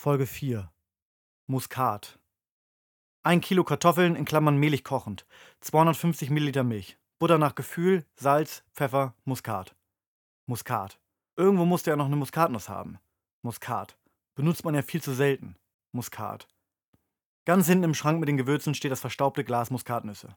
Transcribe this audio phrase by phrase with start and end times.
[0.00, 0.70] Folge 4
[1.48, 2.20] Muskat.
[3.24, 5.26] Ein Kilo Kartoffeln in Klammern mehlig kochend,
[5.58, 9.74] 250 Milliliter Milch, Butter nach Gefühl, Salz, Pfeffer, Muskat.
[10.46, 11.00] Muskat.
[11.34, 13.00] Irgendwo musste er noch eine Muskatnuss haben.
[13.42, 13.98] Muskat.
[14.36, 15.56] Benutzt man ja viel zu selten.
[15.90, 16.46] Muskat.
[17.44, 20.36] Ganz hinten im Schrank mit den Gewürzen steht das verstaubte Glas Muskatnüsse.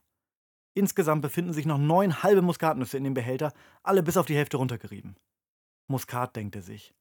[0.74, 3.54] Insgesamt befinden sich noch neun halbe Muskatnüsse in dem Behälter,
[3.84, 5.18] alle bis auf die Hälfte runtergerieben.
[5.88, 6.96] Muskat, denkt er sich.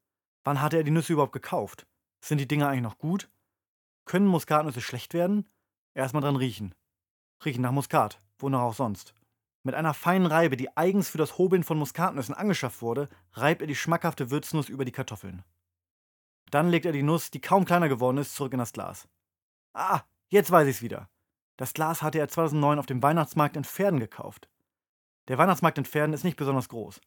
[0.45, 1.87] Wann hatte er die Nüsse überhaupt gekauft?
[2.21, 3.31] Sind die Dinger eigentlich noch gut?
[4.05, 5.49] Können Muskatnüsse schlecht werden?
[5.95, 6.75] Erstmal dran riechen.
[7.45, 9.15] Riechen nach Muskat, wonach auch sonst.
[9.63, 13.67] Mit einer feinen Reibe, die eigens für das Hobeln von Muskatnüssen angeschafft wurde, reibt er
[13.67, 15.45] die schmackhafte Würznuss über die Kartoffeln.
[16.51, 19.09] Dann legt er die Nuss, die kaum kleiner geworden ist, zurück in das Glas.
[19.73, 21.09] Ah, jetzt weiß ich's wieder.
[21.57, 24.49] Das Glas hatte er 2009 auf dem Weihnachtsmarkt in Pferden gekauft.
[25.29, 27.01] Der Weihnachtsmarkt in Pferden ist nicht besonders groß.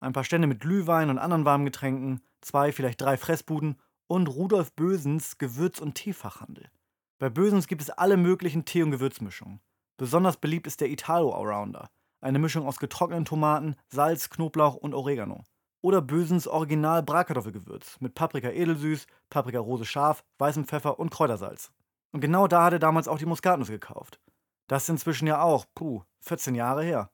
[0.00, 4.72] Ein paar Stände mit Glühwein und anderen warmen Getränken, zwei, vielleicht drei Fressbuden und Rudolf
[4.72, 6.70] Bösens Gewürz- und Teefachhandel.
[7.18, 9.60] Bei Bösens gibt es alle möglichen Tee- und Gewürzmischungen.
[9.96, 11.88] Besonders beliebt ist der Italo Allrounder,
[12.20, 15.44] eine Mischung aus getrockneten Tomaten, Salz, Knoblauch und Oregano.
[15.80, 21.70] Oder Bösens Original Bratkartoffelgewürz mit Paprika edelsüß, Paprika rose scharf, weißem Pfeffer und Kräutersalz.
[22.12, 24.20] Und genau da hat er damals auch die Muskatnuss gekauft.
[24.68, 27.10] Das ist inzwischen ja auch, puh, 14 Jahre her.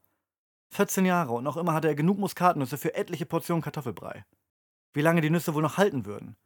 [0.71, 4.25] 14 Jahre und noch immer hatte er genug Muskatnüsse für etliche Portionen Kartoffelbrei.
[4.95, 6.37] Wie lange die Nüsse wohl noch halten würden,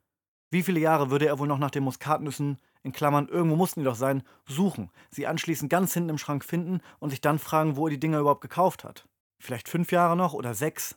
[0.51, 3.85] wie viele Jahre würde er wohl noch nach den Muskatnüssen, in Klammern, irgendwo mussten die
[3.85, 7.87] doch sein, suchen, sie anschließend ganz hinten im Schrank finden und sich dann fragen, wo
[7.87, 9.09] er die Dinger überhaupt gekauft hat?
[9.39, 10.97] Vielleicht fünf Jahre noch oder sechs?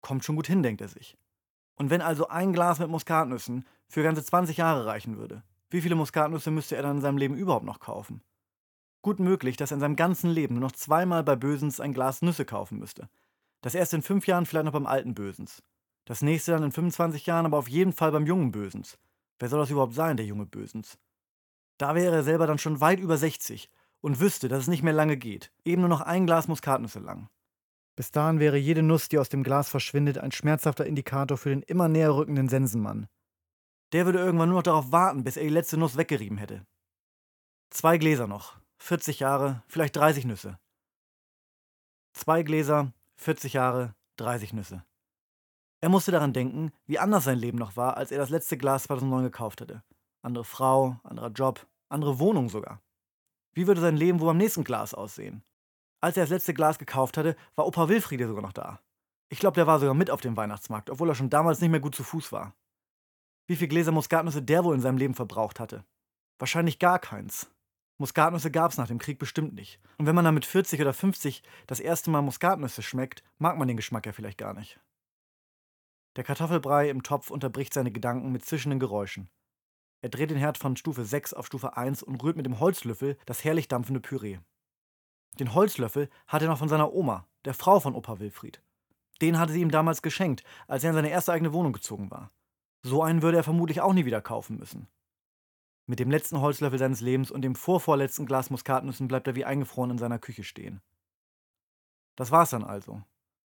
[0.00, 1.16] Kommt schon gut hin, denkt er sich.
[1.76, 5.94] Und wenn also ein Glas mit Muskatnüssen für ganze 20 Jahre reichen würde, wie viele
[5.94, 8.22] Muskatnüsse müsste er dann in seinem Leben überhaupt noch kaufen?
[9.02, 12.22] Gut möglich, dass er in seinem ganzen Leben nur noch zweimal bei Bösens ein Glas
[12.22, 13.08] Nüsse kaufen müsste.
[13.60, 15.62] Das erste in fünf Jahren vielleicht noch beim alten Bösens.
[16.06, 18.96] Das nächste dann in 25 Jahren, aber auf jeden Fall beim jungen Bösens.
[19.38, 20.98] Wer soll das überhaupt sein, der junge Bösens?
[21.78, 23.68] Da wäre er selber dann schon weit über 60
[24.00, 25.52] und wüsste, dass es nicht mehr lange geht.
[25.64, 27.28] Eben nur noch ein Glas Muskatnüsse lang.
[27.96, 31.62] Bis dahin wäre jede Nuss, die aus dem Glas verschwindet, ein schmerzhafter Indikator für den
[31.62, 33.08] immer näher rückenden Sensenmann.
[33.92, 36.64] Der würde irgendwann nur noch darauf warten, bis er die letzte Nuss weggerieben hätte.
[37.70, 38.58] Zwei Gläser noch.
[38.78, 40.58] 40 Jahre, vielleicht 30 Nüsse.
[42.12, 44.84] Zwei Gläser, 40 Jahre, 30 Nüsse.
[45.80, 48.84] Er musste daran denken, wie anders sein Leben noch war, als er das letzte Glas
[48.84, 49.82] 2009 gekauft hatte.
[50.22, 52.80] Andere Frau, anderer Job, andere Wohnung sogar.
[53.54, 55.42] Wie würde sein Leben wohl beim nächsten Glas aussehen?
[56.00, 58.80] Als er das letzte Glas gekauft hatte, war Opa Wilfriede sogar noch da.
[59.28, 61.80] Ich glaube, der war sogar mit auf dem Weihnachtsmarkt, obwohl er schon damals nicht mehr
[61.80, 62.54] gut zu Fuß war.
[63.46, 65.84] Wie viele Gläser Muskatnüsse der wohl in seinem Leben verbraucht hatte?
[66.38, 67.50] Wahrscheinlich gar keins.
[67.98, 69.80] Muskatnüsse gab es nach dem Krieg bestimmt nicht.
[69.98, 73.68] Und wenn man dann mit 40 oder 50 das erste Mal Muskatnüsse schmeckt, mag man
[73.68, 74.78] den Geschmack ja vielleicht gar nicht.
[76.16, 79.28] Der Kartoffelbrei im Topf unterbricht seine Gedanken mit zischenden Geräuschen.
[80.00, 83.18] Er dreht den Herd von Stufe 6 auf Stufe 1 und rührt mit dem Holzlöffel
[83.26, 84.38] das herrlich dampfende Püree.
[85.38, 88.62] Den Holzlöffel hat er noch von seiner Oma, der Frau von Opa Wilfried.
[89.20, 92.30] Den hatte sie ihm damals geschenkt, als er in seine erste eigene Wohnung gezogen war.
[92.82, 94.88] So einen würde er vermutlich auch nie wieder kaufen müssen.
[95.86, 99.90] Mit dem letzten Holzlöffel seines Lebens und dem vorvorletzten Glas Muskatnüssen bleibt er wie eingefroren
[99.90, 100.80] in seiner Küche stehen.
[102.16, 103.02] Das war's dann also.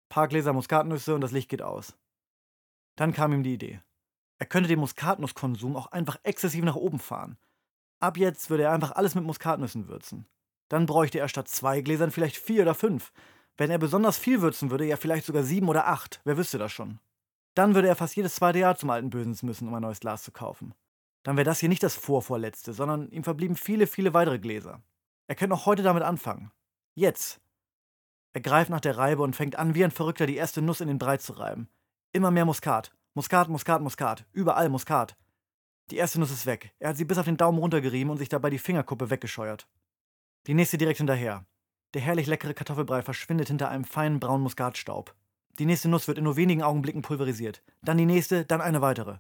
[0.10, 1.98] Paar Gläser Muskatnüsse und das Licht geht aus.
[2.96, 3.82] Dann kam ihm die Idee.
[4.38, 7.38] Er könnte den Muskatnusskonsum auch einfach exzessiv nach oben fahren.
[8.00, 10.26] Ab jetzt würde er einfach alles mit Muskatnüssen würzen.
[10.70, 13.12] Dann bräuchte er statt zwei Gläsern vielleicht vier oder fünf.
[13.58, 16.72] Wenn er besonders viel würzen würde, ja vielleicht sogar sieben oder acht, wer wüsste das
[16.72, 17.00] schon.
[17.54, 20.24] Dann würde er fast jedes zweite Jahr zum alten Bösens müssen, um ein neues Glas
[20.24, 20.74] zu kaufen.
[21.24, 24.82] Dann wäre das hier nicht das vorvorletzte, sondern ihm verblieben viele, viele weitere Gläser.
[25.28, 26.52] Er könnte noch heute damit anfangen.
[26.96, 27.40] Jetzt.
[28.34, 30.88] Er greift nach der Reibe und fängt an, wie ein Verrückter die erste Nuss in
[30.88, 31.70] den Brei zu reiben.
[32.14, 32.92] Immer mehr Muskat.
[33.14, 34.26] Muskat, Muskat, Muskat.
[34.34, 35.16] Überall Muskat.
[35.92, 36.74] Die erste Nuss ist weg.
[36.80, 39.68] Er hat sie bis auf den Daumen runtergerieben und sich dabei die Fingerkuppe weggescheuert.
[40.48, 41.46] Die nächste direkt hinterher.
[41.94, 45.16] Der herrlich leckere Kartoffelbrei verschwindet hinter einem feinen braunen Muskatstaub.
[45.58, 47.64] Die nächste Nuss wird in nur wenigen Augenblicken pulverisiert.
[47.82, 49.18] Dann die nächste, dann eine weitere.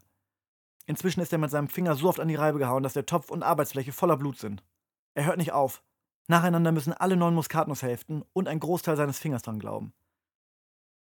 [0.86, 3.30] Inzwischen ist er mit seinem Finger so oft an die Reibe gehauen, dass der Topf
[3.30, 4.64] und Arbeitsfläche voller Blut sind.
[5.14, 5.82] Er hört nicht auf.
[6.28, 9.94] Nacheinander müssen alle neun Muskatnusshälften und ein Großteil seines Fingers dran glauben.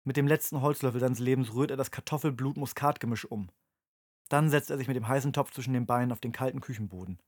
[0.08, 3.50] Mit dem letzten Holzlöffel seines Lebens rührt er das Kartoffel-Blut-Muskat-Gemisch um.
[4.30, 7.20] Dann setzt er sich mit dem heißen Topf zwischen den Beinen auf den kalten Küchenboden.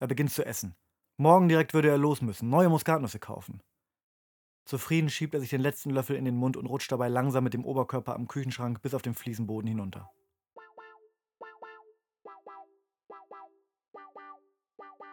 [0.00, 0.74] Er beginnt zu essen.
[1.18, 3.60] Morgen direkt würde er los müssen, neue Muskatnüsse kaufen.
[4.64, 7.52] Zufrieden schiebt er sich den letzten Löffel in den Mund und rutscht dabei langsam mit
[7.52, 10.10] dem Oberkörper am Küchenschrank bis auf den Fliesenboden hinunter.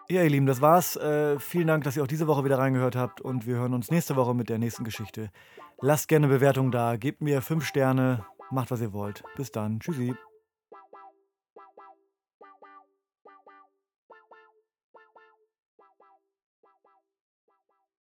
[0.07, 0.95] Ja, ihr Lieben, das war's.
[0.95, 3.91] Äh, vielen Dank, dass ihr auch diese Woche wieder reingehört habt und wir hören uns
[3.91, 5.31] nächste Woche mit der nächsten Geschichte.
[5.81, 9.23] Lasst gerne Bewertung da, gebt mir 5 Sterne, macht was ihr wollt.
[9.37, 9.79] Bis dann.
[9.79, 10.13] Tschüssi.